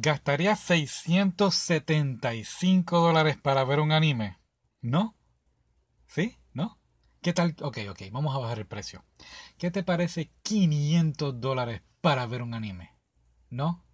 ¿Gastaría 0.00 0.54
675 0.54 3.00
dólares 3.00 3.36
para 3.36 3.64
ver 3.64 3.80
un 3.80 3.90
anime? 3.90 4.38
¿No? 4.80 5.16
¿Sí? 6.06 6.38
¿No? 6.52 6.78
¿Qué 7.20 7.32
tal? 7.32 7.56
Ok, 7.60 7.78
ok, 7.90 8.02
vamos 8.12 8.36
a 8.36 8.38
bajar 8.38 8.60
el 8.60 8.68
precio. 8.68 9.04
¿Qué 9.58 9.72
te 9.72 9.82
parece 9.82 10.30
500 10.42 11.40
dólares 11.40 11.82
para 12.00 12.26
ver 12.26 12.42
un 12.42 12.54
anime? 12.54 12.94
¿No? 13.50 13.84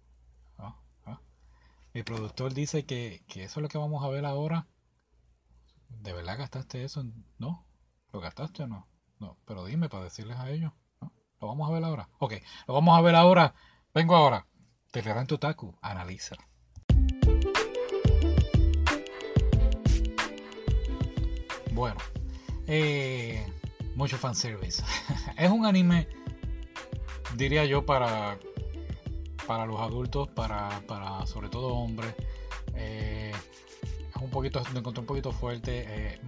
Mi 1.95 2.03
productor 2.03 2.53
dice 2.53 2.85
que, 2.85 3.23
que 3.27 3.45
eso 3.45 3.59
es 3.59 3.63
lo 3.63 3.69
que 3.69 3.79
vamos 3.79 4.03
a 4.03 4.09
ver 4.09 4.25
ahora. 4.25 4.67
¿De 5.89 6.13
verdad 6.13 6.37
gastaste 6.37 6.83
eso? 6.83 7.03
¿No? 7.39 7.65
¿Lo 8.11 8.19
gastaste 8.19 8.61
o 8.63 8.67
no? 8.67 8.87
No, 9.17 9.39
pero 9.45 9.65
dime 9.65 9.89
para 9.89 10.03
decirles 10.03 10.37
a 10.37 10.51
ellos. 10.51 10.71
¿no? 11.01 11.11
¿Lo 11.41 11.47
vamos 11.47 11.67
a 11.67 11.73
ver 11.73 11.83
ahora? 11.83 12.09
Ok, 12.19 12.33
lo 12.67 12.75
vamos 12.75 12.95
a 12.95 13.01
ver 13.01 13.15
ahora. 13.15 13.55
Vengo 13.91 14.15
ahora. 14.15 14.45
Telerante 14.95 15.33
Otaku, 15.33 15.75
analiza. 15.81 16.37
Bueno, 21.73 21.97
eh, 22.65 23.45
mucho 23.97 24.17
fanservice. 24.17 24.81
es 25.37 25.51
un 25.51 25.65
anime, 25.65 26.07
diría 27.35 27.65
yo, 27.65 27.85
para, 27.85 28.39
para 29.45 29.65
los 29.65 29.81
adultos, 29.81 30.29
para, 30.29 30.69
para 30.87 31.25
sobre 31.25 31.49
todo 31.49 31.75
hombres. 31.75 32.15
Eh, 32.73 33.33
es 34.15 34.21
un 34.21 34.29
poquito, 34.29 34.63
me 34.71 34.79
encontré 34.79 35.01
un 35.01 35.07
poquito 35.07 35.33
fuerte. 35.33 35.83
Eh, 35.89 36.21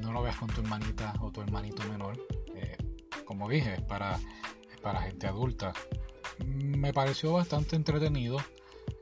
no 0.00 0.12
lo 0.12 0.22
veas 0.22 0.36
con 0.36 0.48
tu 0.48 0.62
hermanita 0.62 1.12
o 1.20 1.30
tu 1.30 1.42
hermanito 1.42 1.84
menor. 1.84 2.18
Eh, 2.54 2.78
como 3.26 3.46
dije, 3.46 3.74
es 3.74 3.82
para, 3.82 4.18
es 4.72 4.80
para 4.80 5.02
gente 5.02 5.26
adulta 5.26 5.74
me 6.44 6.92
pareció 6.92 7.32
bastante 7.32 7.76
entretenido. 7.76 8.38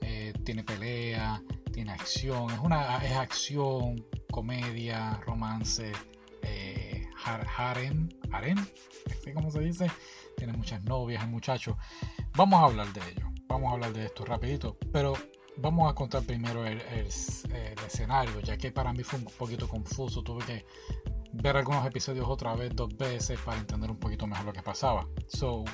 Eh, 0.00 0.32
tiene 0.44 0.64
pelea, 0.64 1.42
tiene 1.72 1.92
acción, 1.92 2.50
es 2.50 2.58
una 2.58 3.04
es 3.04 3.16
acción, 3.16 4.06
comedia, 4.30 5.20
romance, 5.26 5.92
eh, 6.42 7.06
harem, 7.24 8.08
harem, 8.30 8.66
cómo 9.34 9.50
se 9.50 9.60
dice. 9.60 9.90
Tiene 10.36 10.52
muchas 10.52 10.82
novias, 10.84 11.22
el 11.22 11.30
muchacho. 11.30 11.76
Vamos 12.36 12.60
a 12.60 12.64
hablar 12.64 12.92
de 12.92 13.00
ello, 13.10 13.30
vamos 13.46 13.70
a 13.70 13.74
hablar 13.74 13.92
de 13.92 14.06
esto 14.06 14.24
rapidito, 14.24 14.76
pero 14.92 15.14
vamos 15.56 15.90
a 15.90 15.94
contar 15.94 16.22
primero 16.22 16.66
el, 16.66 16.80
el, 16.80 17.06
escenario, 17.86 18.40
ya 18.40 18.56
que 18.56 18.72
para 18.72 18.92
mí 18.92 19.02
fue 19.02 19.18
un 19.18 19.26
poquito 19.26 19.68
confuso. 19.68 20.22
Tuve 20.22 20.44
que 20.44 20.66
ver 21.32 21.56
algunos 21.56 21.86
episodios 21.86 22.26
otra 22.28 22.54
vez, 22.54 22.74
dos 22.74 22.96
veces, 22.96 23.38
para 23.40 23.58
entender 23.58 23.90
un 23.90 23.98
poquito 23.98 24.26
mejor 24.26 24.46
lo 24.46 24.52
que 24.52 24.62
pasaba. 24.62 25.06
So, 25.28 25.64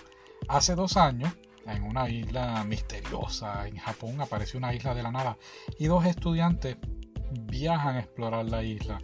hace 0.48 0.74
dos 0.74 0.96
años 0.96 1.32
en 1.74 1.84
una 1.84 2.08
isla 2.08 2.64
misteriosa 2.64 3.66
en 3.66 3.76
Japón 3.76 4.20
apareció 4.20 4.58
una 4.58 4.74
isla 4.74 4.94
de 4.94 5.02
la 5.02 5.10
nada 5.10 5.36
y 5.78 5.86
dos 5.86 6.04
estudiantes 6.04 6.76
viajan 7.32 7.96
a 7.96 8.00
explorar 8.00 8.44
la 8.46 8.62
isla 8.62 9.00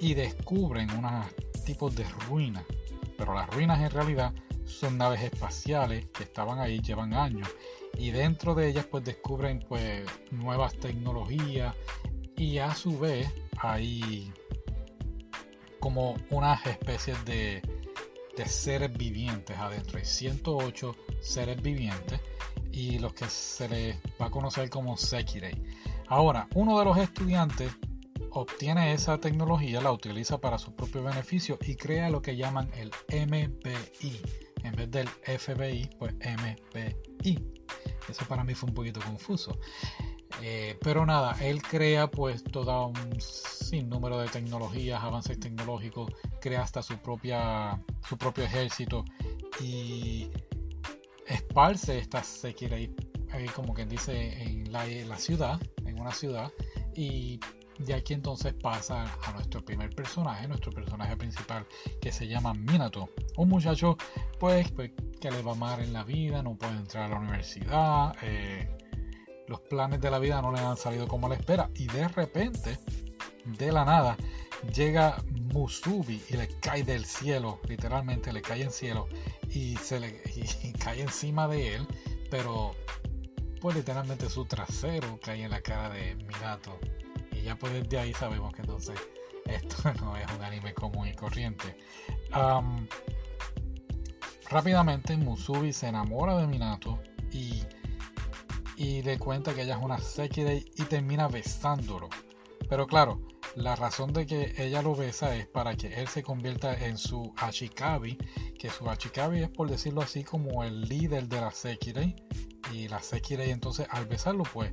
y 0.00 0.14
descubren 0.14 0.90
unos 0.90 1.26
tipos 1.64 1.94
de 1.94 2.04
ruinas. 2.28 2.64
Pero 3.16 3.34
las 3.34 3.48
ruinas 3.48 3.80
en 3.80 3.90
realidad 3.90 4.32
son 4.64 4.98
naves 4.98 5.22
espaciales 5.22 6.06
que 6.06 6.24
estaban 6.24 6.58
ahí, 6.58 6.80
llevan 6.80 7.14
años. 7.14 7.48
Y 7.96 8.10
dentro 8.10 8.54
de 8.54 8.68
ellas 8.68 8.86
pues 8.86 9.04
descubren 9.04 9.64
pues 9.68 10.04
nuevas 10.30 10.74
tecnologías 10.74 11.74
y 12.36 12.58
a 12.58 12.74
su 12.74 12.98
vez 12.98 13.28
hay 13.58 14.32
como 15.78 16.16
unas 16.30 16.66
especies 16.66 17.22
de 17.24 17.62
de 18.36 18.46
seres 18.46 18.92
vivientes 18.96 19.56
adentro. 19.56 19.98
Hay 19.98 20.04
108 20.04 20.96
seres 21.20 21.60
vivientes 21.62 22.20
y 22.72 22.98
los 22.98 23.14
que 23.14 23.26
se 23.26 23.68
les 23.68 23.96
va 24.20 24.26
a 24.26 24.30
conocer 24.30 24.68
como 24.70 24.96
Sekirei. 24.96 25.62
Ahora, 26.08 26.48
uno 26.54 26.78
de 26.78 26.84
los 26.84 26.96
estudiantes 26.98 27.70
obtiene 28.30 28.92
esa 28.92 29.18
tecnología, 29.18 29.80
la 29.80 29.92
utiliza 29.92 30.38
para 30.38 30.58
su 30.58 30.74
propio 30.74 31.02
beneficio 31.02 31.58
y 31.62 31.76
crea 31.76 32.10
lo 32.10 32.20
que 32.20 32.36
llaman 32.36 32.70
el 32.74 32.90
MBI. 33.08 34.20
En 34.64 34.74
vez 34.74 34.90
del 34.90 35.08
FBI, 35.08 35.90
pues 35.98 36.14
MBI. 36.14 37.52
Eso 38.08 38.24
para 38.26 38.44
mí 38.44 38.54
fue 38.54 38.68
un 38.68 38.74
poquito 38.74 39.00
confuso. 39.00 39.58
Eh, 40.42 40.76
pero 40.80 41.06
nada, 41.06 41.36
él 41.40 41.62
crea 41.62 42.10
pues 42.10 42.42
todo 42.42 42.88
un 42.88 43.20
sinnúmero 43.20 44.18
de 44.18 44.28
tecnologías, 44.28 45.02
avances 45.02 45.38
tecnológicos, 45.38 46.10
crea 46.44 46.60
hasta 46.60 46.82
su, 46.82 46.98
propia, 46.98 47.82
su 48.06 48.18
propio 48.18 48.44
ejército 48.44 49.02
y 49.62 50.28
esparce 51.26 51.98
esta 51.98 52.22
sequía 52.22 52.74
ahí, 52.74 53.46
como 53.56 53.72
quien 53.72 53.88
dice 53.88 54.42
en 54.42 54.70
la, 54.70 54.86
en 54.86 55.08
la 55.08 55.16
ciudad, 55.16 55.58
en 55.86 55.98
una 55.98 56.12
ciudad, 56.12 56.52
y 56.94 57.40
de 57.78 57.94
aquí 57.94 58.12
entonces 58.12 58.52
pasa 58.52 59.06
a 59.24 59.32
nuestro 59.32 59.64
primer 59.64 59.88
personaje, 59.94 60.46
nuestro 60.46 60.70
personaje 60.70 61.16
principal 61.16 61.66
que 62.02 62.12
se 62.12 62.28
llama 62.28 62.52
Minato, 62.52 63.08
un 63.38 63.48
muchacho 63.48 63.96
pues, 64.38 64.70
pues 64.72 64.90
que 65.18 65.30
le 65.30 65.40
va 65.40 65.54
mal 65.54 65.80
en 65.80 65.94
la 65.94 66.04
vida, 66.04 66.42
no 66.42 66.56
puede 66.56 66.74
entrar 66.74 67.04
a 67.04 67.08
la 67.08 67.20
universidad, 67.20 68.14
eh, 68.20 68.68
los 69.48 69.62
planes 69.62 69.98
de 69.98 70.10
la 70.10 70.18
vida 70.18 70.42
no 70.42 70.52
le 70.52 70.60
han 70.60 70.76
salido 70.76 71.08
como 71.08 71.26
le 71.26 71.36
espera 71.36 71.70
y 71.74 71.86
de 71.86 72.06
repente, 72.06 72.78
de 73.46 73.72
la 73.72 73.86
nada, 73.86 74.18
llega 74.74 75.16
Musubi 75.54 76.20
y 76.28 76.36
le 76.36 76.48
cae 76.58 76.82
del 76.82 77.06
cielo, 77.06 77.60
literalmente 77.68 78.32
le 78.32 78.42
cae 78.42 78.62
en 78.62 78.72
cielo 78.72 79.08
y 79.50 79.76
se 79.76 80.00
le 80.00 80.20
cae 80.78 81.00
encima 81.00 81.46
de 81.46 81.76
él, 81.76 81.86
pero 82.28 82.74
pues 83.60 83.76
literalmente 83.76 84.28
su 84.28 84.44
trasero 84.44 85.18
cae 85.22 85.44
en 85.44 85.52
la 85.52 85.60
cara 85.60 85.90
de 85.90 86.16
Minato 86.16 86.78
y 87.30 87.42
ya 87.42 87.56
pues 87.56 87.72
desde 87.72 87.98
ahí 87.98 88.12
sabemos 88.12 88.52
que 88.52 88.62
entonces 88.62 88.98
esto 89.46 89.76
no 90.02 90.16
es 90.16 90.26
un 90.32 90.42
anime 90.42 90.74
común 90.74 91.06
y 91.06 91.14
corriente. 91.14 91.76
rápidamente 94.50 95.16
Musubi 95.16 95.72
se 95.72 95.86
enamora 95.86 96.36
de 96.36 96.48
Minato 96.48 97.00
y 97.30 97.62
y 98.76 99.02
le 99.02 99.18
cuenta 99.20 99.54
que 99.54 99.62
ella 99.62 99.76
es 99.76 99.82
una 99.84 99.98
Sekirei 99.98 100.64
y 100.76 100.82
termina 100.82 101.28
besándolo. 101.28 102.08
Pero 102.68 102.86
claro, 102.88 103.20
la 103.56 103.76
razón 103.76 104.12
de 104.12 104.26
que 104.26 104.54
ella 104.58 104.82
lo 104.82 104.94
besa 104.94 105.34
es 105.36 105.46
para 105.46 105.76
que 105.76 105.94
él 105.94 106.08
se 106.08 106.22
convierta 106.22 106.74
en 106.86 106.98
su 106.98 107.32
Ashikabi, 107.36 108.16
que 108.58 108.68
su 108.70 108.88
Ashikabi 108.88 109.42
es 109.42 109.50
por 109.50 109.70
decirlo 109.70 110.02
así 110.02 110.24
como 110.24 110.64
el 110.64 110.82
líder 110.82 111.28
de 111.28 111.40
la 111.40 111.50
Sekirei. 111.50 112.16
Y 112.72 112.88
la 112.88 113.02
Sekirei 113.02 113.50
entonces 113.50 113.86
al 113.90 114.06
besarlo 114.06 114.42
pues 114.44 114.72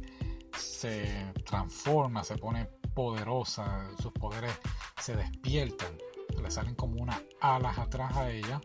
se 0.57 1.31
transforma, 1.45 2.23
se 2.23 2.37
pone 2.37 2.65
poderosa, 2.93 3.89
sus 4.01 4.11
poderes 4.11 4.53
se 4.99 5.15
despiertan, 5.15 5.97
le 6.41 6.51
salen 6.51 6.75
como 6.75 7.01
unas 7.01 7.21
alas 7.39 7.77
atrás 7.77 8.15
a 8.17 8.31
ella. 8.31 8.61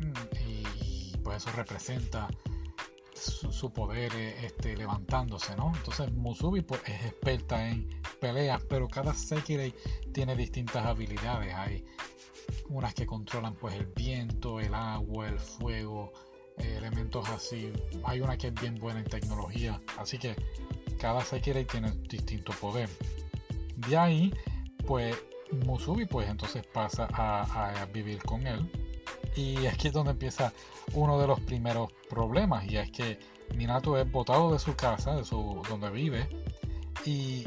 Mm, 0.00 0.48
y 0.48 1.16
pues 1.18 1.38
eso 1.38 1.52
representa 1.56 2.28
su, 3.22 3.72
poder 3.72 4.12
eh, 4.14 4.46
este, 4.46 4.76
levantándose, 4.76 5.54
¿no? 5.56 5.72
Entonces 5.74 6.12
Musubi 6.12 6.62
pues, 6.62 6.80
es 6.86 7.06
experta 7.06 7.68
en 7.68 7.88
peleas, 8.20 8.62
pero 8.68 8.88
cada 8.88 9.14
Sekirei 9.14 9.74
tiene 10.12 10.34
distintas 10.34 10.84
habilidades. 10.84 11.54
Hay 11.54 11.84
unas 12.68 12.94
que 12.94 13.06
controlan 13.06 13.54
pues 13.54 13.74
el 13.74 13.86
viento, 13.86 14.60
el 14.60 14.74
agua, 14.74 15.28
el 15.28 15.38
fuego, 15.38 16.12
eh, 16.58 16.74
elementos 16.78 17.28
así. 17.28 17.72
Hay 18.04 18.20
una 18.20 18.36
que 18.36 18.48
es 18.48 18.54
bien 18.54 18.74
buena 18.74 19.00
en 19.00 19.06
tecnología, 19.06 19.80
así 19.98 20.18
que 20.18 20.34
cada 20.98 21.24
Sekirei 21.24 21.64
tiene 21.64 21.92
distinto 22.08 22.52
poder. 22.60 22.88
De 23.76 23.96
ahí, 23.96 24.34
pues 24.86 25.16
Musubi 25.64 26.06
pues 26.06 26.28
entonces 26.28 26.66
pasa 26.66 27.06
a 27.12 27.86
vivir 27.92 28.22
con 28.22 28.46
él 28.46 28.70
y 29.36 29.66
aquí 29.66 29.88
es 29.88 29.92
donde 29.92 30.12
empieza 30.12 30.52
uno 30.94 31.18
de 31.20 31.26
los 31.26 31.40
primeros 31.40 31.92
problemas, 32.08 32.64
y 32.70 32.76
es 32.76 32.90
que 32.90 33.18
Minato 33.54 33.96
es 33.98 34.10
botado 34.10 34.52
de 34.52 34.58
su 34.58 34.74
casa, 34.74 35.14
de 35.14 35.24
su 35.24 35.62
donde 35.68 35.90
vive, 35.90 36.28
y 37.04 37.44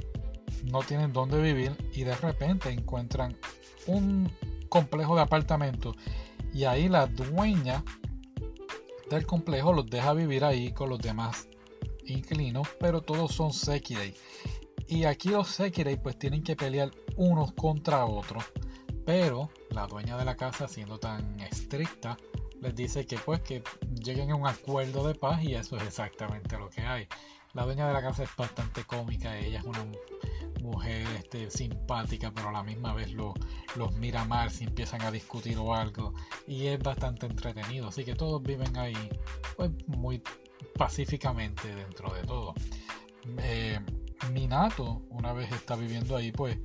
no 0.64 0.82
tienen 0.84 1.14
dónde 1.14 1.42
vivir, 1.42 1.76
y 1.94 2.04
de 2.04 2.16
repente 2.16 2.70
encuentran 2.70 3.38
un 3.88 4.32
complejo 4.70 5.16
de 5.16 5.22
apartamentos, 5.22 5.96
y 6.54 6.66
ahí 6.66 6.90
la 6.90 7.08
dueña 7.08 7.84
del 9.10 9.26
complejo 9.26 9.74
los 9.74 9.86
deja 9.88 10.14
vivir 10.14 10.44
ahí 10.44 10.72
con 10.72 10.90
los 10.90 11.00
demás 11.00 11.48
inquilinos, 12.06 12.68
pero 12.80 13.02
todos 13.02 13.34
son 13.34 13.52
Sekirei. 13.52 14.14
Y 14.88 15.06
aquí 15.06 15.30
los 15.30 15.48
Sekirei 15.50 15.98
pues 15.98 16.18
tienen 16.18 16.44
que 16.44 16.56
pelear 16.56 16.92
unos 17.18 17.54
contra 17.54 18.06
otros 18.06 18.44
pero 19.06 19.50
la 19.76 19.88
dueña 19.88 20.18
de 20.18 20.26
la 20.26 20.36
casa, 20.36 20.68
siendo 20.68 20.98
tan 20.98 21.40
estricta, 21.42 22.18
les 22.62 22.74
dice 22.74 23.06
que 23.06 23.18
pues 23.18 23.42
que 23.42 23.62
lleguen 24.02 24.32
a 24.32 24.36
un 24.36 24.48
acuerdo 24.48 25.06
de 25.08 25.14
paz 25.14 25.44
y 25.44 25.54
eso 25.54 25.76
es 25.78 25.84
exactamente 25.84 26.58
lo 26.58 26.70
que 26.70 26.82
hay. 26.82 27.08
La 27.54 27.64
dueña 27.64 27.88
de 27.88 27.94
la 27.94 28.02
casa 28.02 28.24
es 28.24 28.36
bastante 28.36 28.84
cómica, 28.86 29.38
ella 29.38 29.60
es 29.60 29.66
una 29.66 29.86
mujer 30.62 31.06
este, 31.18 31.52
simpática, 31.52 32.32
pero 32.34 32.50
a 32.50 32.52
la 32.52 32.64
misma 32.64 32.94
vez 32.94 33.12
lo, 33.12 33.34
los 33.76 33.94
mira 33.94 34.26
mal 34.26 34.50
si 34.50 34.64
empiezan 34.64 35.02
a 35.04 35.12
discutir 35.12 35.58
o 35.58 35.76
algo. 35.76 36.14
Y 36.48 36.68
es 36.68 36.80
bastante 36.80 37.26
entretenido, 37.26 37.90
así 37.90 38.04
que 38.04 38.16
todos 38.16 38.42
viven 38.42 38.76
ahí 38.78 39.10
pues, 39.56 39.72
muy 39.88 40.22
pacíficamente 40.78 41.74
dentro 41.76 42.14
de 42.14 42.24
todo. 42.24 42.54
eh, 43.40 43.80
Minato, 44.32 45.04
una 45.10 45.34
vez 45.34 45.52
está 45.52 45.76
viviendo 45.76 46.16
ahí, 46.16 46.32
pues 46.32 46.58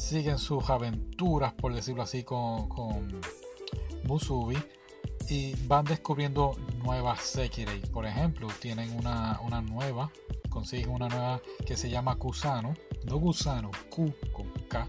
siguen 0.00 0.38
sus 0.38 0.68
aventuras, 0.70 1.52
por 1.52 1.74
decirlo 1.74 2.02
así, 2.02 2.24
con, 2.24 2.68
Musubi 4.04 4.56
y 5.28 5.54
van 5.66 5.84
descubriendo 5.84 6.56
nuevas 6.82 7.20
Sekirei. 7.20 7.80
Por 7.80 8.06
ejemplo, 8.06 8.48
tienen 8.60 8.96
una, 8.98 9.38
nueva, 9.60 10.10
consiguen 10.48 10.90
una 10.90 11.08
nueva 11.08 11.40
que 11.66 11.76
se 11.76 11.90
llama 11.90 12.16
Kusano, 12.16 12.74
no 13.04 13.18
Gusano, 13.18 13.70
Ku 13.90 14.12
con 14.32 14.50
K, 14.68 14.88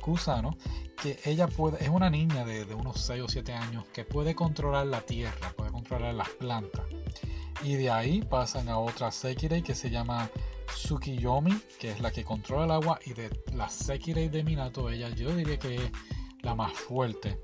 Kusano, 0.00 0.56
que 1.02 1.18
ella 1.24 1.48
puede, 1.48 1.82
es 1.82 1.90
una 1.90 2.08
niña 2.08 2.44
de, 2.44 2.64
de, 2.64 2.74
unos 2.74 3.00
6 3.00 3.22
o 3.22 3.28
7 3.28 3.52
años 3.52 3.84
que 3.92 4.04
puede 4.04 4.34
controlar 4.34 4.86
la 4.86 5.00
tierra, 5.02 5.52
puede 5.56 5.72
controlar 5.72 6.14
las 6.14 6.28
plantas. 6.30 6.86
Y 7.62 7.74
de 7.74 7.90
ahí 7.90 8.22
pasan 8.22 8.68
a 8.68 8.78
otra 8.78 9.10
Sekirei 9.10 9.62
que 9.62 9.74
se 9.74 9.90
llama 9.90 10.30
Tsukiyomi, 10.82 11.54
que 11.78 11.92
es 11.92 12.00
la 12.00 12.10
que 12.10 12.24
controla 12.24 12.64
el 12.64 12.70
agua, 12.72 12.98
y 13.06 13.12
de 13.12 13.30
la 13.54 13.68
Sekirei 13.68 14.28
de 14.28 14.42
Minato, 14.42 14.90
ella 14.90 15.08
yo 15.10 15.32
diría 15.34 15.56
que 15.56 15.76
es 15.76 15.92
la 16.42 16.56
más 16.56 16.72
fuerte. 16.72 17.38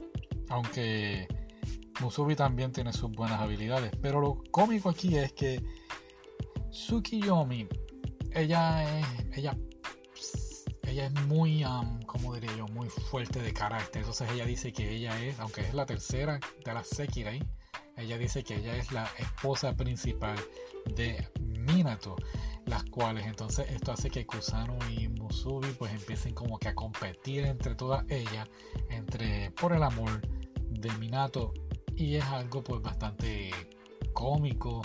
Aunque 0.48 1.28
Musubi 2.00 2.34
también 2.34 2.72
tiene 2.72 2.92
sus 2.92 3.12
buenas 3.12 3.40
habilidades. 3.40 3.92
Pero 4.02 4.20
lo 4.20 4.42
cómico 4.50 4.88
aquí 4.88 5.16
es 5.16 5.32
que 5.32 5.62
Tsukiyomi, 6.70 7.68
ella 8.32 8.98
es, 8.98 9.06
ella, 9.38 9.56
ella 10.82 11.06
es 11.06 11.12
muy, 11.26 11.64
um, 11.64 12.00
diría 12.34 12.56
yo, 12.56 12.66
muy 12.68 12.88
fuerte 12.88 13.40
de 13.40 13.52
carácter. 13.52 14.00
Entonces 14.02 14.28
ella 14.32 14.46
dice 14.46 14.72
que 14.72 14.90
ella 14.90 15.20
es, 15.22 15.38
aunque 15.38 15.60
es 15.60 15.74
la 15.74 15.86
tercera 15.86 16.40
de 16.64 16.74
la 16.74 16.82
Sekirei, 16.82 17.40
ella 17.96 18.18
dice 18.18 18.42
que 18.42 18.56
ella 18.56 18.76
es 18.76 18.90
la 18.90 19.08
esposa 19.18 19.76
principal 19.76 20.38
de 20.96 21.28
Minato 21.40 22.16
las 22.68 22.84
cuales 22.84 23.26
entonces 23.26 23.70
esto 23.70 23.92
hace 23.92 24.10
que 24.10 24.26
Kusano 24.26 24.76
y 24.90 25.08
Musubi 25.08 25.68
pues 25.72 25.92
empiecen 25.92 26.34
como 26.34 26.58
que 26.58 26.68
a 26.68 26.74
competir 26.74 27.46
entre 27.46 27.74
todas 27.74 28.04
ellas 28.08 28.48
entre 28.90 29.50
por 29.52 29.72
el 29.72 29.82
amor 29.82 30.20
de 30.68 30.90
Minato. 30.98 31.54
Y 31.96 32.16
es 32.16 32.24
algo 32.24 32.62
pues 32.62 32.80
bastante 32.82 33.50
cómico 34.12 34.82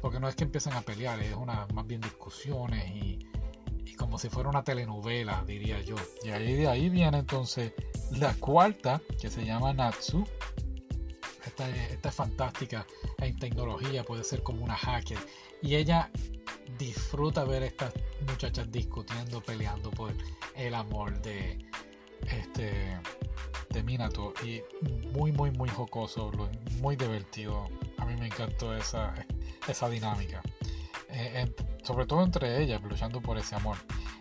porque 0.00 0.20
no 0.20 0.28
es 0.28 0.36
que 0.36 0.44
empiecen 0.44 0.74
a 0.74 0.82
pelear 0.82 1.18
es 1.20 1.34
una 1.34 1.66
más 1.72 1.86
bien 1.86 2.00
discusiones 2.00 2.88
y, 2.94 3.18
como 3.96 4.18
si 4.18 4.28
fuera 4.28 4.48
una 4.48 4.62
telenovela 4.62 5.44
diría 5.46 5.80
yo. 5.80 5.94
Y 6.24 6.30
ahí 6.30 6.54
de 6.54 6.68
ahí 6.68 6.88
viene 6.90 7.18
entonces 7.18 7.72
la 8.10 8.34
cuarta 8.34 9.00
que 9.20 9.30
se 9.30 9.44
llama 9.44 9.72
Natsu. 9.72 10.26
Esta, 11.46 11.68
esta 11.70 12.08
es 12.08 12.14
fantástica 12.14 12.86
en 13.18 13.36
tecnología 13.38 14.04
puede 14.04 14.24
ser 14.24 14.42
como 14.42 14.64
una 14.64 14.76
hacker. 14.76 15.18
Y 15.62 15.76
ella 15.76 16.10
disfruta 16.78 17.44
ver 17.44 17.62
estas 17.62 17.92
muchachas 18.26 18.70
discutiendo, 18.70 19.42
peleando 19.42 19.90
por 19.90 20.12
el 20.56 20.74
amor 20.74 21.20
de 21.22 21.58
este 22.26 22.98
de 23.70 23.82
Minato 23.82 24.32
y 24.44 24.62
muy 25.12 25.32
muy 25.32 25.50
muy 25.50 25.68
jocoso, 25.68 26.30
muy 26.80 26.96
divertido. 26.96 27.68
A 27.98 28.04
mí 28.04 28.14
me 28.16 28.26
encantó 28.26 28.74
esa, 28.76 29.14
esa 29.68 29.88
dinámica. 29.88 30.42
Eh, 31.08 31.52
sobre 31.84 32.06
todo 32.06 32.22
entre 32.24 32.62
ellas, 32.62 32.82
luchando 32.82 33.20
por 33.20 33.38
ese 33.38 33.54
amor. 33.54 33.76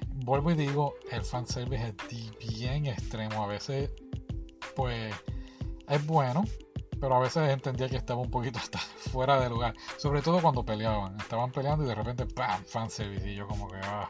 Vuelvo 0.08 0.52
y 0.52 0.56
digo, 0.56 0.96
el 1.12 1.24
fanservice 1.24 1.94
es 2.10 2.58
bien 2.60 2.86
extremo. 2.86 3.44
A 3.44 3.48
veces, 3.48 3.90
pues, 4.76 5.14
es 5.90 6.06
bueno, 6.06 6.46
pero 7.04 7.16
a 7.18 7.20
veces 7.20 7.50
entendía 7.50 7.90
que 7.90 7.98
estaba 7.98 8.22
un 8.22 8.32
poquito 8.32 8.60
hasta 8.64 8.80
fuera 8.80 9.38
de 9.38 9.50
lugar, 9.50 9.76
sobre 9.98 10.22
todo 10.22 10.42
cuando 10.42 10.64
peleaban, 10.64 11.20
estaban 11.20 11.52
peleando 11.52 11.84
y 11.84 11.88
de 11.90 11.96
repente 11.96 12.26
¡pam! 12.26 12.64
fanservice 12.64 13.30
y 13.30 13.36
yo 13.36 13.46
como 13.46 13.68
que 13.68 13.76
ah, 13.84 14.10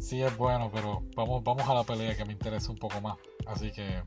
sí 0.00 0.22
es 0.22 0.34
bueno, 0.38 0.70
pero 0.72 1.02
vamos, 1.14 1.44
vamos 1.44 1.68
a 1.68 1.74
la 1.74 1.84
pelea 1.84 2.16
que 2.16 2.24
me 2.24 2.32
interesa 2.32 2.72
un 2.72 2.78
poco 2.78 3.02
más, 3.02 3.18
así 3.46 3.70
que 3.70 4.02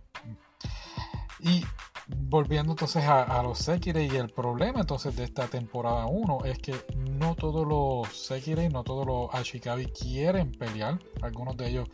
y 1.41 1.63
volviendo 2.07 2.71
entonces 2.71 3.05
a, 3.05 3.43
los 3.43 3.59
Sekirei 3.59 4.11
y 4.11 4.17
el 4.17 4.29
problema 4.29 4.79
entonces 4.79 5.15
de 5.15 5.25
esta 5.25 5.45
temporada 5.45 6.07
1 6.07 6.45
es 6.45 6.57
que 6.57 6.73
no 6.97 7.35
todos 7.35 7.67
los 7.67 8.07
Sekirei, 8.07 8.69
no 8.69 8.83
todos 8.83 9.05
los 9.05 9.31
Ashikabi 9.35 9.85
quieren 9.85 10.51
pelear, 10.51 10.97
algunos 11.21 11.55
de 11.57 11.69
ellos 11.69 11.89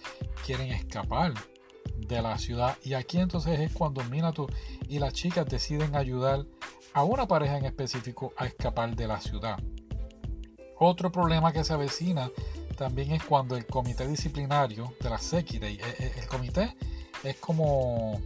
quieren 0.45 0.71
escapar 0.71 1.33
de 1.97 2.21
la 2.21 2.37
ciudad. 2.37 2.77
Y 2.83 2.93
aquí 2.93 3.19
entonces 3.19 3.59
es 3.59 3.71
cuando 3.71 4.03
Minato 4.05 4.47
y 4.87 4.99
las 4.99 5.13
chicas 5.13 5.45
deciden 5.45 5.95
ayudar 5.95 6.45
a 6.93 7.03
una 7.03 7.27
pareja 7.27 7.57
en 7.57 7.65
específico 7.65 8.33
a 8.37 8.45
escapar 8.45 8.95
de 8.95 9.07
la 9.07 9.19
ciudad. 9.19 9.57
Otro 10.77 11.11
problema 11.11 11.53
que 11.53 11.63
se 11.63 11.73
avecina 11.73 12.29
también 12.77 13.11
es 13.11 13.23
cuando 13.23 13.55
el 13.55 13.65
comité 13.65 14.07
disciplinario 14.07 14.93
de 14.99 15.09
la 15.09 15.17
Sekirei, 15.17 15.75
eh, 15.75 15.95
eh, 15.99 16.11
el, 16.17 16.27
comité 16.27 16.75
es 17.23 17.37
como 17.37 18.19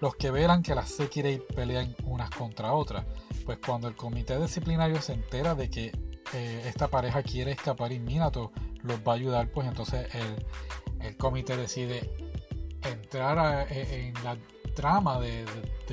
los 0.00 0.16
que 0.16 0.30
velan 0.30 0.62
que 0.62 0.74
las 0.74 0.90
Sekirei 0.90 1.38
pelean 1.54 1.94
unas 2.04 2.30
contra 2.30 2.72
otras. 2.72 3.04
Pues 3.44 3.58
cuando 3.64 3.88
el 3.88 3.96
comité 3.96 4.40
disciplinario 4.40 5.00
se 5.02 5.12
entera 5.12 5.54
de 5.54 5.68
que 5.68 5.92
eh, 6.32 6.62
esta 6.66 6.88
pareja 6.88 7.22
quiere 7.22 7.52
escapar 7.52 7.92
y 7.92 7.98
Minato 7.98 8.52
los 8.82 8.98
va 9.00 9.12
a 9.12 9.16
ayudar, 9.16 9.50
pues 9.50 9.66
entonces 9.66 10.08
el, 10.14 11.06
el 11.06 11.16
comité 11.16 11.56
decide 11.56 12.19
entrar 12.82 13.70
e, 13.70 14.08
en 14.08 14.14
la 14.24 14.36
trama 14.74 15.20
del 15.20 15.46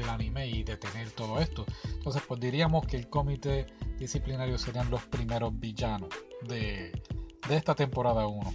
anime 0.09 0.47
y 0.47 0.63
detener 0.63 1.11
todo 1.11 1.39
esto. 1.39 1.65
Entonces, 1.85 2.21
pues 2.27 2.39
diríamos 2.39 2.85
que 2.85 2.97
el 2.97 3.09
comité 3.09 3.65
disciplinario 3.97 4.57
serían 4.57 4.89
los 4.89 5.03
primeros 5.05 5.57
villanos 5.59 6.09
de, 6.47 6.91
esta 7.49 7.75
temporada 7.75 8.27
1. 8.27 8.53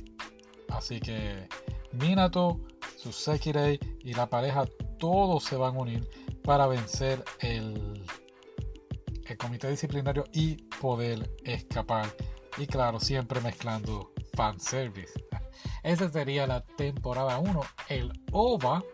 Así 0.70 1.00
que 1.00 1.48
Minato, 1.92 2.60
su 2.96 3.12
Sekirei 3.12 3.78
y 4.00 4.14
la 4.14 4.28
pareja 4.28 4.64
todos 4.98 5.44
se 5.44 5.56
van 5.56 5.76
a 5.76 5.80
unir 5.80 6.08
para 6.44 6.66
vencer 6.66 7.24
el, 7.40 8.04
el 9.26 9.36
comité 9.36 9.68
disciplinario 9.68 10.24
y 10.32 10.56
poder 10.80 11.30
escapar. 11.44 12.06
Y 12.58 12.66
claro, 12.66 13.00
siempre 13.00 13.40
mezclando 13.40 14.12
fanservice. 14.34 15.12
Esa 15.82 16.08
sería 16.10 16.46
la 16.46 16.62
temporada 16.62 17.38
1. 17.38 17.60
El 17.88 18.12
OVA 18.30 18.84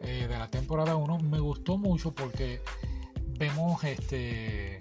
eh, 0.00 0.26
de 0.26 0.38
la 0.38 0.50
temporada 0.50 0.96
1 0.96 1.18
me 1.18 1.38
gustó 1.38 1.76
mucho 1.76 2.14
porque 2.14 2.62
vemos 3.38 3.84
este. 3.84 4.78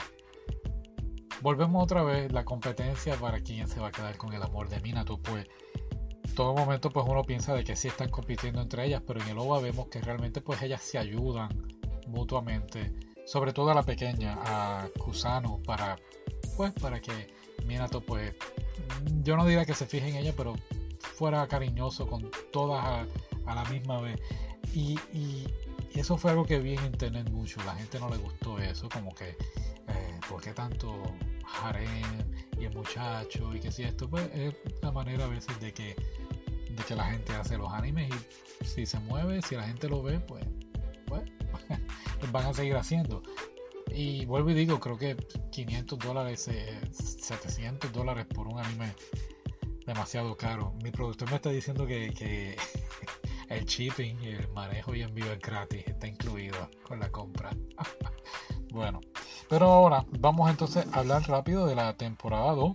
Volvemos 1.42 1.83
otra 1.83 2.04
vez 2.04 2.31
la 2.31 2.45
competencia 2.45 3.15
para 3.15 3.42
quién 3.42 3.68
se 3.68 3.81
va 3.81 3.89
a 3.89 3.92
quedar 3.92 4.15
con 4.15 4.31
el 4.33 4.42
amor 4.42 4.70
de 4.70 4.79
Minato. 4.79 5.17
Pues 5.17 5.48
todo 6.36 6.53
momento 6.53 6.89
pues 6.89 7.05
uno 7.10 7.24
piensa 7.24 7.53
de 7.53 7.65
que 7.65 7.75
sí 7.75 7.89
están 7.89 8.10
compitiendo 8.10 8.62
entre 8.62 8.86
ellas, 8.86 9.03
pero 9.05 9.22
en 9.22 9.27
el 9.27 9.38
OVA 9.38 9.60
vemos 9.60 9.88
que 9.88 10.00
realmente 10.00 10.39
pues 10.39 10.62
ellas 10.62 10.82
se 10.82 10.98
ayudan 10.98 11.50
mutuamente. 12.08 12.93
Sobre 13.25 13.53
todo 13.53 13.72
a 13.72 13.74
la 13.74 13.84
pequeña, 13.84 14.38
a 14.43 14.89
Kusano, 14.98 15.62
para 15.65 15.98
pues 16.55 16.72
para 16.74 17.01
que 17.01 17.34
Minato 17.65 18.01
pues 18.01 18.34
yo 19.24 19.38
no 19.38 19.46
diría 19.46 19.65
que 19.65 19.74
se 19.74 19.86
fije 19.86 20.10
en 20.10 20.15
ella, 20.15 20.34
pero 20.36 20.55
fuera 21.00 21.48
cariñoso 21.48 22.08
con 22.08 22.29
todas 22.51 23.08
a, 23.46 23.55
la 23.55 23.65
misma 23.65 24.01
vez. 24.01 24.20
Y, 24.74 24.98
eso 25.93 26.17
fue 26.17 26.32
algo 26.32 26.43
que 26.43 26.58
vi 26.58 26.74
en 26.74 26.86
internet 26.86 27.29
mucho. 27.29 27.63
La 27.65 27.75
gente 27.75 28.00
no 28.00 28.10
le 28.10 28.17
gustó 28.17 28.58
eso, 28.58 28.89
como 28.89 29.13
que, 29.13 29.29
eh, 29.29 30.20
¿por 30.27 30.41
qué 30.41 30.51
tanto 30.51 31.03
harem 31.62 31.88
y 32.60 32.65
el 32.65 32.74
muchacho 32.74 33.55
y 33.55 33.60
que 33.60 33.72
si 33.72 33.84
esto? 33.84 34.10
Pues 34.10 34.27
es 34.34 34.55
la 34.82 34.91
manera 34.91 35.25
a 35.25 35.27
veces 35.27 35.60
de 35.60 35.72
que, 35.72 35.96
de 36.67 36.84
que 36.88 36.96
la 36.96 37.05
gente 37.05 37.34
hace 37.34 37.60
los 37.60 37.72
animes 37.72 38.10
y 38.10 38.65
si 38.65 38.86
se 38.88 39.00
mueve, 39.01 39.43
si 39.43 39.55
la 39.55 39.67
gente 39.67 39.88
lo 39.88 40.01
ve, 40.01 40.20
pues, 40.20 40.43
pues 41.05 41.22
van 42.32 42.48
a 42.48 42.53
seguir 42.55 42.75
haciendo. 42.75 43.22
Y 43.93 44.25
vuelvo 44.25 44.50
y 44.50 44.55
digo, 44.55 44.79
creo 44.79 44.97
que 44.97 45.15
500 45.51 46.00
dólares, 46.00 46.50
700 46.91 47.89
eh, 47.89 47.93
dólares 47.93 48.25
por 48.25 48.47
un 48.47 48.59
anime 48.59 48.95
demasiado 49.85 50.35
caro. 50.35 50.73
Mi 50.83 50.89
productor 50.89 51.29
me 51.29 51.35
está 51.35 51.51
diciendo 51.51 51.85
que, 51.85 52.57
el 53.50 53.65
shipping 53.65 54.17
el 54.23 54.47
manejo 54.50 54.95
y 54.95 55.03
envío 55.03 55.31
es 55.31 55.39
gratis, 55.39 55.83
está 55.85 56.07
incluido 56.07 56.57
con 56.88 57.00
la 57.00 57.12
compra. 57.12 57.51
bueno, 58.71 59.00
pero 59.47 59.67
ahora 59.67 60.03
vamos 60.19 60.50
entonces 60.50 60.88
a 60.91 61.00
hablar 61.00 61.21
rápido 61.27 61.67
de 61.67 61.75
la 61.75 61.95
temporada 61.95 62.53
2. 62.53 62.73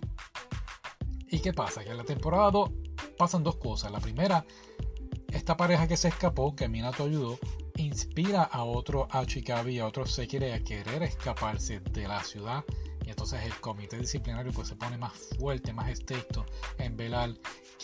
¿Y 1.30 1.40
qué 1.40 1.52
pasa? 1.52 1.82
Que 1.82 1.90
en 1.90 1.96
la 1.96 2.04
temporada 2.04 2.50
2 2.52 2.70
pasan 3.18 3.42
dos 3.42 3.56
cosas. 3.56 3.90
La 3.90 3.98
primera, 3.98 4.44
esta 5.32 5.56
pareja 5.56 5.88
que 5.88 5.96
se 5.96 6.08
escapó, 6.08 6.54
que 6.54 6.68
Minato 6.68 7.04
ayudó, 7.04 7.38
inspira 7.78 8.42
a 8.42 8.64
otro 8.64 9.08
Achikabi, 9.10 9.78
a 9.78 9.86
otro 9.86 10.04
Sekirei 10.06 10.52
a 10.52 10.62
querer 10.62 11.02
escaparse 11.02 11.80
de 11.80 12.06
la 12.06 12.22
ciudad. 12.22 12.64
Y 13.04 13.10
entonces 13.10 13.42
el 13.44 13.54
comité 13.60 13.96
disciplinario 13.98 14.52
pues 14.52 14.68
se 14.68 14.76
pone 14.76 14.98
más 14.98 15.12
fuerte, 15.38 15.72
más 15.72 15.88
estricto 15.88 16.44
en 16.76 16.96
velar 16.96 17.34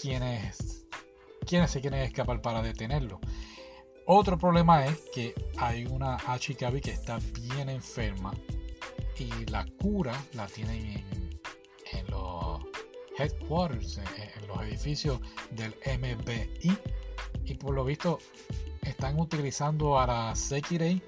quiénes, 0.00 0.86
quiénes 1.46 1.70
se 1.70 1.80
quieren 1.80 2.00
escapar 2.00 2.42
para 2.42 2.62
detenerlo. 2.62 3.20
Otro 4.06 4.36
problema 4.38 4.84
es 4.84 5.00
que 5.14 5.34
hay 5.56 5.86
una 5.86 6.16
Achikabi 6.26 6.80
que 6.80 6.90
está 6.90 7.18
bien 7.40 7.70
enferma 7.70 8.34
y 9.18 9.46
la 9.46 9.64
cura 9.80 10.12
la 10.34 10.46
tienen 10.46 11.04
en, 11.92 12.06
los, 12.08 12.60
headquarters, 13.16 13.98
en, 13.98 14.46
los 14.46 14.60
edificios 14.62 15.20
del 15.52 15.74
MBI. 15.86 16.76
Y 17.46 17.54
por 17.54 17.74
lo 17.74 17.84
visto 17.84 18.18
están 18.84 19.18
utilizando 19.18 19.98
a 19.98 20.06
la 20.06 20.34
Sekirei 20.34 21.02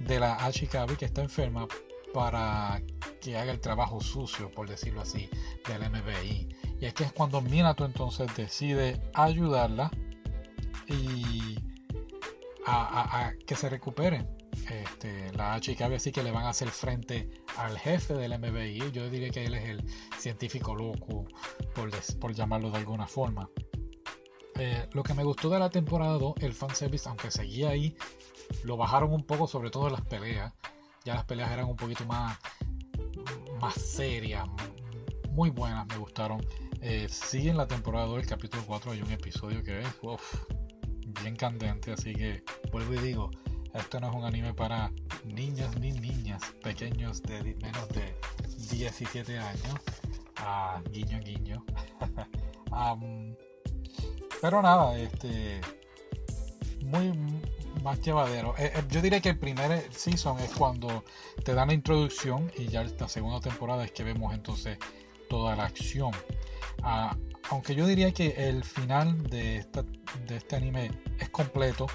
de 0.00 0.20
la 0.20 0.34
Ashikabi 0.34 0.96
que 0.96 1.04
está 1.06 1.22
enferma 1.22 1.66
para 2.12 2.82
que 3.20 3.36
haga 3.36 3.52
el 3.52 3.60
trabajo 3.60 4.00
sucio, 4.00 4.50
por 4.50 4.68
decirlo 4.68 5.02
así, 5.02 5.28
del 5.66 5.90
MBI. 5.90 6.48
Y 6.80 6.86
aquí 6.86 7.04
es 7.04 7.12
cuando 7.12 7.40
Minato 7.40 7.84
entonces 7.84 8.34
decide 8.36 9.00
ayudarla 9.14 9.90
y 10.86 11.58
a, 12.66 13.32
que 13.46 13.54
se 13.54 13.68
recupere. 13.68 14.26
Este, 14.68 15.32
la 15.32 15.58
chica 15.60 15.86
así 15.86 16.10
que 16.12 16.22
le 16.22 16.30
van 16.30 16.44
a 16.44 16.50
hacer 16.50 16.68
frente 16.68 17.30
al 17.56 17.78
jefe 17.78 18.14
del 18.14 18.38
MBI. 18.38 18.90
Yo 18.92 19.08
diría 19.08 19.30
que 19.30 19.44
él 19.44 19.54
es 19.54 19.64
el 19.68 19.84
científico 20.18 20.74
loco, 20.74 21.26
por 21.74 22.34
llamarlo 22.34 22.70
de 22.70 22.78
alguna 22.78 23.06
forma. 23.06 23.48
Eh, 24.58 24.88
lo 24.92 25.02
que 25.04 25.14
me 25.14 25.22
gustó 25.22 25.48
de 25.48 25.58
la 25.58 25.70
temporada 25.70 26.18
2, 26.18 26.34
el 26.40 26.52
fanservice, 26.52 27.08
aunque 27.08 27.30
seguía 27.30 27.70
ahí, 27.70 27.96
lo 28.64 28.76
bajaron 28.76 29.12
un 29.12 29.22
poco, 29.22 29.46
sobre 29.46 29.70
todo 29.70 29.86
en 29.86 29.92
las 29.92 30.02
peleas. 30.02 30.52
Ya 31.04 31.14
las 31.14 31.24
peleas 31.24 31.50
eran 31.52 31.66
un 31.66 31.76
poquito 31.76 32.04
más, 32.06 32.36
más 33.60 33.74
serias, 33.74 34.46
muy 35.30 35.50
buenas, 35.50 35.86
me 35.86 35.96
gustaron. 35.96 36.44
Eh, 36.80 37.06
sí, 37.08 37.48
en 37.48 37.56
la 37.56 37.66
temporada 37.66 38.06
2, 38.06 38.18
el 38.20 38.26
capítulo 38.26 38.64
4, 38.66 38.92
hay 38.92 39.02
un 39.02 39.12
episodio 39.12 39.62
que 39.62 39.80
es 39.80 39.88
bien 41.22 41.36
candente, 41.36 41.92
así 41.92 42.12
que 42.14 42.42
vuelvo 42.72 42.94
y 42.94 42.98
digo, 42.98 43.30
esto 43.74 44.00
no 44.00 44.10
es 44.10 44.16
un 44.16 44.24
anime 44.24 44.54
para 44.54 44.90
niños 45.24 45.76
ni 45.78 45.92
niñas 45.92 46.42
pequeños 46.62 47.22
de 47.22 47.54
menos 47.62 47.88
de 47.90 48.14
17 48.70 49.38
años. 49.38 49.74
Ah, 50.36 50.82
guiño, 50.90 51.20
guiño. 51.20 51.64
pero 54.40 54.62
nada, 54.62 54.96
este 54.98 55.60
muy 56.82 57.12
más 57.82 58.00
llevadero. 58.00 58.54
Eh, 58.58 58.72
eh, 58.74 58.82
yo 58.88 59.00
diría 59.02 59.20
que 59.20 59.30
el 59.30 59.38
primer 59.38 59.92
season 59.92 60.38
es 60.40 60.50
cuando 60.52 61.04
te 61.44 61.54
dan 61.54 61.68
la 61.68 61.74
introducción 61.74 62.50
y 62.56 62.66
ya 62.66 62.82
esta 62.82 63.08
segunda 63.08 63.40
temporada 63.40 63.84
es 63.84 63.92
que 63.92 64.04
vemos 64.04 64.34
entonces 64.34 64.78
toda 65.28 65.54
la 65.56 65.64
acción. 65.64 66.12
Ah, 66.82 67.16
aunque 67.50 67.74
yo 67.74 67.86
diría 67.86 68.12
que 68.12 68.48
el 68.48 68.64
final 68.64 69.22
de, 69.24 69.64
de 70.26 70.36
este 70.36 70.56
anime 70.56 70.90
es 71.18 71.28
completo, 71.30 71.86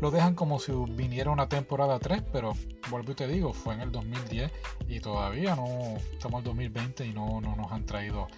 lo 0.00 0.10
dejan 0.10 0.34
como 0.34 0.58
si 0.58 0.72
viniera 0.72 1.30
una 1.30 1.48
temporada 1.48 1.98
3, 1.98 2.22
pero 2.32 2.52
vuelvo 2.90 3.12
y 3.12 3.14
te 3.14 3.26
digo, 3.26 3.52
fue 3.52 3.74
en 3.74 3.80
el 3.80 3.92
2010 3.92 4.50
y 4.88 5.00
todavía 5.00 5.56
no 5.56 5.96
estamos 6.12 6.40
en 6.40 6.44
2020 6.44 7.06
y 7.06 7.12
no, 7.12 7.40
no 7.40 7.56
nos 7.56 7.72
han 7.72 7.84
traído 7.84 8.28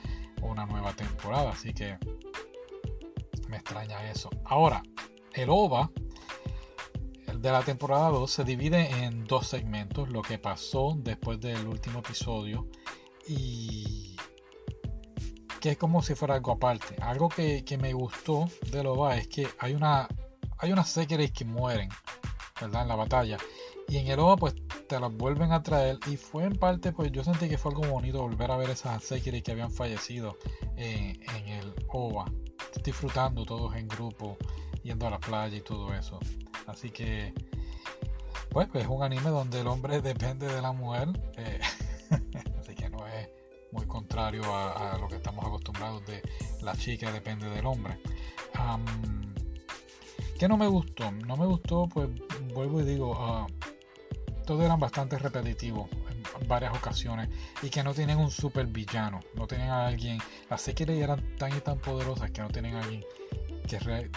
una 0.42 0.64
nueva 0.64 0.92
temporada, 0.94 1.50
así 1.50 1.74
que 1.74 1.98
me 3.50 3.58
extraña 3.58 4.10
eso. 4.10 4.30
Ahora, 4.44 4.82
el 5.34 5.50
OVA 5.50 5.90
de 7.34 7.50
la 7.50 7.62
temporada 7.62 8.08
2 8.10 8.30
se 8.30 8.44
divide 8.44 8.90
en 9.02 9.24
dos 9.24 9.46
segmentos, 9.46 10.10
lo 10.10 10.22
que 10.22 10.38
pasó 10.38 10.94
después 10.96 11.40
del 11.40 11.66
último 11.66 12.00
episodio 12.00 12.68
y 13.26 14.16
que 15.60 15.70
es 15.70 15.78
como 15.78 16.02
si 16.02 16.14
fuera 16.14 16.34
algo 16.34 16.52
aparte. 16.52 16.96
Algo 17.00 17.28
que, 17.28 17.64
me 17.80 17.92
gustó 17.92 18.48
de 18.70 18.82
Loba 18.82 19.16
es 19.16 19.28
que 19.28 19.46
hay 19.58 19.74
una 19.74 20.08
hay 20.58 20.72
unas 20.72 20.98
que 21.34 21.44
mueren, 21.44 21.88
¿verdad? 22.60 22.82
En 22.82 22.88
la 22.88 22.96
batalla. 22.96 23.38
Y 23.88 23.98
en 23.98 24.08
el 24.08 24.18
OVA 24.18 24.36
pues 24.36 24.54
te 24.90 24.98
las 24.98 25.12
vuelven 25.12 25.52
a 25.52 25.62
traer 25.62 26.00
y 26.08 26.16
fue 26.16 26.42
en 26.42 26.56
parte 26.56 26.90
pues 26.90 27.12
yo 27.12 27.22
sentí 27.22 27.48
que 27.48 27.56
fue 27.56 27.70
algo 27.70 27.86
bonito 27.86 28.22
volver 28.22 28.50
a 28.50 28.56
ver 28.56 28.70
esas 28.70 29.04
Sekiris 29.04 29.44
que 29.44 29.52
habían 29.52 29.70
fallecido 29.70 30.36
en 30.76 31.48
el 31.48 31.72
OVA. 31.86 32.24
Disfrutando 32.84 33.44
todos 33.44 33.76
en 33.76 33.86
grupo, 33.86 34.36
yendo 34.82 35.06
a 35.06 35.10
la 35.10 35.20
playa 35.20 35.56
y 35.56 35.60
todo 35.60 35.94
eso. 35.94 36.18
Así 36.66 36.90
que 36.90 37.32
pues, 38.50 38.68
es 38.74 38.88
un 38.88 39.04
anime 39.04 39.30
donde 39.30 39.60
el 39.60 39.68
hombre 39.68 40.00
depende 40.02 40.52
de 40.52 40.60
la 40.60 40.72
mujer. 40.72 41.08
Eh, 41.36 41.60
así 42.60 42.74
que 42.74 42.90
no 42.90 43.06
es 43.06 43.28
muy 43.70 43.86
contrario 43.86 44.42
a, 44.52 44.98
lo 44.98 45.06
que 45.06 45.16
estamos 45.16 45.44
acostumbrados 45.44 46.04
de 46.06 46.20
la 46.62 46.74
chica 46.76 47.12
depende 47.12 47.48
del 47.48 47.64
hombre. 47.64 47.96
¿Qué 50.36 50.48
no 50.48 50.56
me 50.56 50.66
gustó? 50.66 51.12
No 51.12 51.36
me 51.36 51.46
gustó, 51.46 51.86
pues 51.86 52.08
vuelvo 52.52 52.80
y 52.80 52.84
digo, 52.84 53.12
uh, 53.12 53.46
todos 54.50 54.64
eran 54.64 54.80
bastante 54.80 55.16
repetitivos 55.16 55.88
en 56.40 56.48
varias 56.48 56.76
ocasiones 56.76 57.28
y 57.62 57.70
que 57.70 57.84
no 57.84 57.94
tienen 57.94 58.18
un 58.18 58.32
super 58.32 58.66
villano, 58.66 59.20
no 59.36 59.46
tienen 59.46 59.68
a 59.68 59.86
alguien, 59.86 60.18
las 60.48 60.62
Sekiro 60.62 60.92
eran 60.92 61.36
tan 61.36 61.56
y 61.56 61.60
tan 61.60 61.78
poderosas 61.78 62.32
que 62.32 62.42
no 62.42 62.48
tienen 62.48 62.74
a 62.74 62.82
alguien 62.82 63.04
que, 63.68 64.10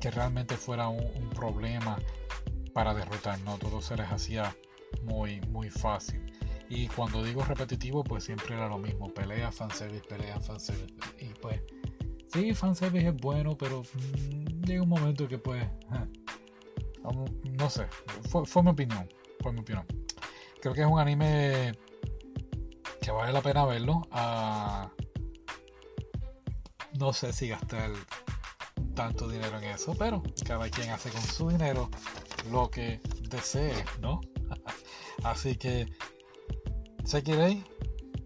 que 0.00 0.10
realmente 0.10 0.56
fuera 0.56 0.88
un, 0.88 1.30
problema 1.30 1.96
para 2.72 2.94
derrotar, 2.94 3.38
no, 3.42 3.56
todo 3.56 3.80
se 3.80 3.96
les 3.96 4.10
hacía 4.10 4.56
muy, 5.04 5.40
muy 5.42 5.70
fácil. 5.70 6.20
Y 6.68 6.88
cuando 6.88 7.22
digo 7.22 7.44
repetitivo, 7.44 8.02
pues 8.02 8.24
siempre 8.24 8.56
era 8.56 8.66
lo 8.66 8.78
mismo, 8.78 9.14
pelea, 9.14 9.52
fanservice, 9.52 10.02
pelea, 10.08 10.40
fanservice, 10.40 10.92
y 11.20 11.26
pues 11.40 11.60
Sí, 12.26 12.52
fanservice 12.54 13.06
es 13.06 13.16
bueno, 13.18 13.56
pero 13.56 13.82
mm, 13.82 14.64
llega 14.64 14.82
un 14.82 14.88
momento 14.88 15.28
que 15.28 15.38
pues... 15.38 15.64
no 17.58 17.70
sé, 17.70 17.86
fue, 18.44 18.62
mi 18.64 18.70
opinión. 18.70 19.08
Mi 19.52 19.60
opinión. 19.60 19.86
Creo 20.60 20.74
que 20.74 20.80
es 20.80 20.86
un 20.86 20.98
anime 20.98 21.72
que 23.00 23.10
vale 23.10 23.32
la 23.32 23.42
pena 23.42 23.64
verlo. 23.66 24.02
Ah, 24.10 24.90
no 26.98 27.12
sé 27.12 27.32
si 27.32 27.48
gastar 27.48 27.90
tanto 28.94 29.28
dinero 29.28 29.58
en 29.58 29.64
eso, 29.64 29.94
pero 29.98 30.22
cada 30.46 30.68
quien 30.70 30.90
hace 30.90 31.10
con 31.10 31.22
su 31.22 31.48
dinero 31.50 31.90
lo 32.50 32.70
que 32.70 33.00
desee, 33.28 33.84
¿no? 34.00 34.20
Así 35.24 35.56
que, 35.56 35.86
que 37.24 37.62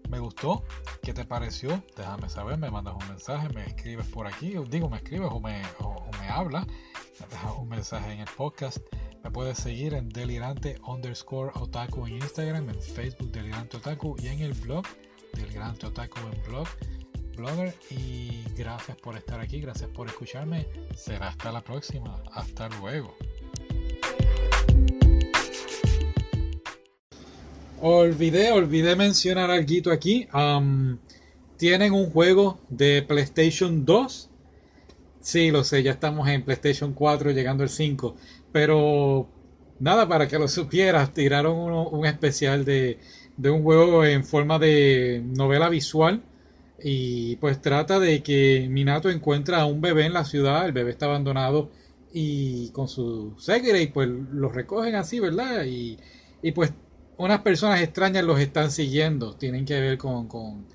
me 0.08 0.18
gustó. 0.18 0.64
¿Qué 1.02 1.14
te 1.14 1.24
pareció? 1.24 1.82
Déjame 1.96 2.28
saber, 2.28 2.58
me 2.58 2.70
mandas 2.70 2.94
un 2.94 3.08
mensaje, 3.08 3.48
me 3.50 3.64
escribes 3.64 4.06
por 4.06 4.26
aquí, 4.26 4.54
digo, 4.68 4.88
me 4.88 4.98
escribes 4.98 5.30
o 5.32 5.40
me, 5.40 5.62
o, 5.80 6.04
me 6.20 6.28
hablas, 6.28 6.66
me 6.66 7.50
un 7.52 7.68
mensaje 7.68 8.12
en 8.12 8.20
el 8.20 8.28
podcast. 8.36 8.78
Me 9.24 9.30
puedes 9.30 9.58
seguir 9.58 9.94
en 9.94 10.08
delirante 10.08 10.78
underscore 10.86 11.52
otaku 11.54 12.06
en 12.06 12.14
Instagram, 12.14 12.68
en 12.70 12.80
Facebook 12.80 13.30
delirante 13.32 13.76
otaku 13.76 14.16
y 14.22 14.28
en 14.28 14.40
el 14.40 14.54
blog 14.54 14.84
delirante 15.34 15.86
otaku 15.86 16.20
en 16.20 16.42
blog 16.42 16.68
blogger 17.38 17.72
y 17.90 18.42
gracias 18.56 18.96
por 18.96 19.16
estar 19.16 19.40
aquí, 19.40 19.60
gracias 19.60 19.88
por 19.90 20.08
escucharme. 20.08 20.66
Será 20.96 21.28
hasta 21.28 21.52
la 21.52 21.62
próxima. 21.62 22.20
Hasta 22.32 22.68
luego. 22.80 23.16
Olvidé, 27.80 28.50
olvidé 28.50 28.96
mencionar 28.96 29.50
algo 29.50 29.92
aquí. 29.92 30.26
Tienen 31.56 31.92
un 31.92 32.10
juego 32.10 32.58
de 32.68 33.02
PlayStation 33.02 33.84
2. 33.84 34.30
Sí, 35.28 35.50
lo 35.50 35.62
sé, 35.62 35.82
ya 35.82 35.90
estamos 35.90 36.26
en 36.28 36.42
PlayStation 36.42 36.94
4 36.94 37.32
llegando 37.32 37.62
al 37.62 37.68
5. 37.68 38.16
Pero 38.50 39.28
nada, 39.78 40.08
para 40.08 40.26
que 40.26 40.38
lo 40.38 40.48
supieras, 40.48 41.12
tiraron 41.12 41.58
un 41.92 42.06
especial 42.06 42.64
de, 42.64 42.98
de 43.36 43.50
un 43.50 43.62
juego 43.62 44.06
en 44.06 44.24
forma 44.24 44.58
de 44.58 45.22
novela 45.26 45.68
visual. 45.68 46.22
Y 46.82 47.36
pues 47.36 47.60
trata 47.60 47.98
de 48.00 48.22
que 48.22 48.68
Minato 48.70 49.10
encuentra 49.10 49.60
a 49.60 49.66
un 49.66 49.82
bebé 49.82 50.06
en 50.06 50.14
la 50.14 50.24
ciudad, 50.24 50.64
el 50.64 50.72
bebé 50.72 50.92
está 50.92 51.04
abandonado 51.06 51.70
y 52.10 52.70
con 52.70 52.88
su 52.88 53.36
y 53.78 53.86
pues 53.88 54.08
lo 54.08 54.48
recogen 54.48 54.94
así, 54.94 55.20
¿verdad? 55.20 55.64
Y, 55.66 55.98
y 56.42 56.52
pues 56.52 56.72
unas 57.18 57.40
personas 57.42 57.82
extrañas 57.82 58.24
los 58.24 58.40
están 58.40 58.70
siguiendo, 58.70 59.36
tienen 59.36 59.66
que 59.66 59.78
ver 59.78 59.98
con, 59.98 60.26
con, 60.28 60.66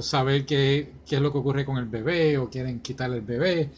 saber 0.00 0.46
qué, 0.46 0.92
es 1.08 1.20
lo 1.20 1.32
que 1.32 1.38
ocurre 1.38 1.64
con 1.64 1.76
el 1.78 1.86
bebé 1.86 2.38
o 2.38 2.48
quieren 2.48 2.80
quitarle 2.80 3.16
el 3.16 3.22
bebé. 3.22 3.70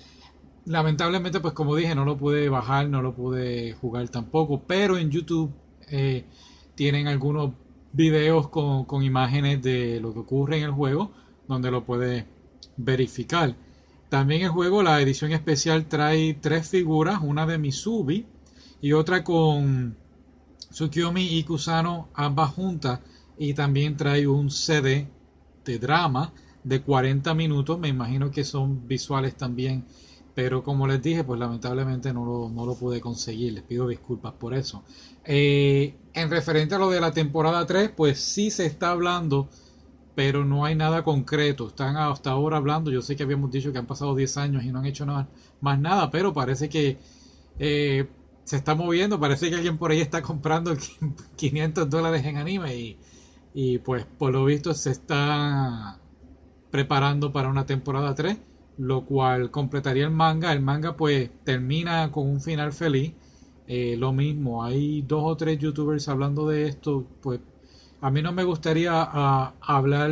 Lamentablemente, 0.67 1.41
pues 1.41 1.55
como 1.55 1.75
dije, 1.75 1.95
no 1.95 2.05
lo 2.05 2.17
pude 2.17 2.49
bajar, 2.49 2.89
no 2.89 3.03
lo 3.03 3.15
pude 3.15 3.73
jugar 3.75 4.09
tampoco, 4.09 4.63
pero 4.67 4.99
en 4.99 5.11
YouTube 5.11 5.51
eh, 5.89 6.25
tienen 6.75 7.09
algunos 7.09 7.53
videos 7.93 8.49
con, 8.49 8.85
con, 8.85 9.03
imágenes 9.03 9.63
de 9.63 10.01
lo 10.01 10.13
que 10.13 10.21
ocurre 10.21 10.59
en 10.59 10.65
el 10.65 10.71
juego, 10.71 11.13
donde 11.49 11.71
lo 11.71 11.85
puede 11.85 12.27
verificar. 12.77 13.57
También 14.09 14.43
el 14.43 14.51
juego, 14.51 14.83
la 14.83 15.01
edición 15.01 15.33
especial 15.33 15.87
trae 15.87 16.35
tres 16.35 16.69
figuras, 16.69 17.21
una 17.23 17.47
de 17.47 17.59
Misubi 17.59 18.27
y 18.81 18.93
otra 18.93 19.25
con 19.25 19.97
Tsukiyomi 20.71 21.39
y 21.39 21.45
Kusano 21.45 22.09
ambas 22.15 22.53
juntas 22.53 23.01
y 23.39 23.55
también 23.55 23.97
trae 23.97 24.27
un 24.27 24.51
CD 24.51 25.09
de 25.65 25.79
drama 25.79 26.33
de 26.65 26.83
40 26.83 27.35
minutos, 27.35 27.79
me 27.79 27.89
imagino 27.89 28.31
que 28.31 28.45
son 28.45 28.87
visuales 28.87 29.37
también, 29.37 29.85
pero 30.35 30.63
como 30.63 30.87
les 30.87 31.03
dije, 31.03 31.25
pues 31.25 31.41
lamentablemente 31.41 32.13
no 32.13 32.25
lo, 32.25 32.51
no 32.51 32.67
lo 32.67 32.75
pude 32.75 33.01
conseguir, 33.01 33.53
les 33.55 33.63
pido 33.63 33.89
disculpas 33.89 34.33
por 34.35 34.55
eso. 34.55 34.83
Eh, 35.25 35.97
en 36.13 36.31
referente 36.31 36.75
a 36.75 36.79
lo 36.79 36.91
de 36.91 37.01
la 37.01 37.13
temporada 37.13 37.67
3, 37.67 37.93
pues 37.97 38.21
sí 38.21 38.51
se 38.51 38.67
está 38.67 38.91
hablando, 38.91 39.49
pero 40.15 40.45
no 40.45 40.65
hay 40.65 40.75
nada 40.75 41.03
concreto. 41.03 41.69
Están 41.69 41.97
hasta 41.97 42.31
ahora 42.31 42.59
hablando, 42.59 42.91
yo 42.91 43.03
sé 43.03 43.17
que 43.17 43.23
habíamos 43.23 43.51
dicho 43.51 43.73
que 43.73 43.79
han 43.79 43.87
pasado 43.87 44.15
10 44.15 44.37
años 44.37 44.65
y 44.65 44.73
no 44.73 44.81
han 44.81 44.87
hecho 44.87 45.07
nada, 45.07 45.29
más 45.61 45.79
nada, 45.79 46.11
pero 46.11 46.33
parece 46.33 46.69
que 46.69 46.99
eh, 47.59 48.09
se 48.45 48.57
está 48.57 48.75
moviendo, 48.75 49.21
parece 49.21 49.51
que 49.51 49.57
alguien 49.57 49.79
por 49.79 49.91
ahí 49.91 50.01
está 50.01 50.23
comprando 50.31 50.77
500 51.37 51.89
dólares 51.89 52.25
en 52.25 52.37
anime 52.37 52.77
y, 52.77 52.99
y 53.55 53.79
pues 53.79 54.07
por 54.07 54.33
lo 54.33 54.45
visto 54.45 54.75
se 54.75 54.91
está 54.91 55.99
preparando 56.71 57.33
para 57.33 57.49
una 57.49 57.67
temporada 57.67 58.15
3, 58.15 58.39
lo 58.79 59.05
cual 59.05 59.51
completaría 59.51 60.05
el 60.05 60.11
manga. 60.13 60.53
El 60.53 60.61
manga 60.61 60.97
pues 60.97 61.31
termina 61.45 62.11
con 62.13 62.29
un 62.29 62.41
final 62.41 62.73
feliz. 62.73 63.13
Eh, 63.67 63.97
lo 63.97 64.13
mismo, 64.13 64.65
hay 64.65 65.03
dos 65.03 65.23
o 65.25 65.37
tres 65.37 65.59
youtubers 65.59 66.09
hablando 66.09 66.49
de 66.49 66.67
esto, 66.67 67.07
pues 67.23 67.41
a 68.01 68.11
mí 68.11 68.23
no 68.23 68.33
me 68.33 68.45
gustaría 68.45 68.93
ah, 68.95 69.55
hablar, 69.61 70.11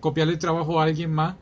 copiar 0.00 0.28
el 0.28 0.38
trabajo 0.38 0.80
a 0.80 0.84
alguien 0.84 1.12
más, 1.12 1.36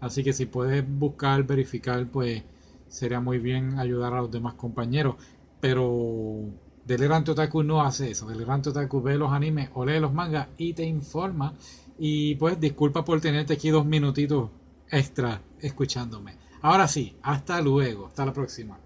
así 0.00 0.22
que 0.24 0.32
si 0.32 0.46
puedes 0.46 0.84
buscar, 0.88 1.42
verificar, 1.44 2.06
pues 2.10 2.42
sería 2.88 3.20
muy 3.20 3.38
bien 3.38 3.78
ayudar 3.78 4.14
a 4.14 4.22
los 4.22 4.30
demás 4.30 4.54
compañeros. 4.54 5.16
Pero 5.60 6.44
Delirante 6.86 7.30
Otaku 7.30 7.62
no 7.62 7.82
hace 7.82 8.10
eso. 8.10 8.26
Delirante 8.26 8.70
Otaku 8.70 9.02
ve 9.02 9.16
los 9.16 9.32
animes 9.32 9.70
o 9.74 9.84
lee 9.84 10.00
los 10.00 10.12
mangas 10.12 10.48
y 10.58 10.74
te 10.74 10.84
informa 10.84 11.54
y 11.98 12.34
pues 12.34 12.60
disculpa 12.60 13.04
por 13.04 13.20
tenerte 13.20 13.54
aquí 13.54 13.70
dos 13.70 13.86
minutitos 13.86 14.50
extra 14.90 15.40
escuchándome. 15.60 16.36
Ahora 16.62 16.88
sí, 16.88 17.16
hasta 17.22 17.60
luego, 17.60 18.06
hasta 18.06 18.26
la 18.26 18.32
próxima. 18.32 18.78